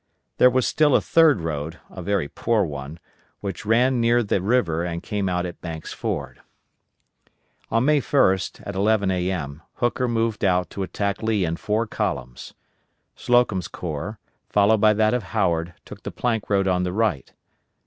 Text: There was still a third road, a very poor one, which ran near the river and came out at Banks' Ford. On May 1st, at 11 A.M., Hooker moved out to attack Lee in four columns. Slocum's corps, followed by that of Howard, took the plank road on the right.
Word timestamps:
There 0.39 0.49
was 0.49 0.65
still 0.65 0.95
a 0.95 0.99
third 0.99 1.41
road, 1.41 1.77
a 1.91 2.01
very 2.01 2.27
poor 2.27 2.63
one, 2.63 2.97
which 3.39 3.67
ran 3.67 4.01
near 4.01 4.23
the 4.23 4.41
river 4.41 4.83
and 4.83 5.03
came 5.03 5.29
out 5.29 5.45
at 5.45 5.61
Banks' 5.61 5.93
Ford. 5.93 6.41
On 7.69 7.85
May 7.85 8.01
1st, 8.01 8.63
at 8.65 8.73
11 8.73 9.11
A.M., 9.11 9.61
Hooker 9.75 10.07
moved 10.07 10.43
out 10.43 10.71
to 10.71 10.81
attack 10.81 11.21
Lee 11.21 11.45
in 11.45 11.55
four 11.55 11.85
columns. 11.85 12.55
Slocum's 13.15 13.67
corps, 13.67 14.17
followed 14.49 14.81
by 14.81 14.95
that 14.95 15.13
of 15.13 15.21
Howard, 15.37 15.75
took 15.85 16.01
the 16.01 16.09
plank 16.09 16.49
road 16.49 16.67
on 16.67 16.81
the 16.81 16.93
right. 16.93 17.31